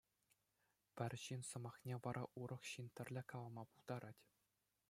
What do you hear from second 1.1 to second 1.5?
ҫын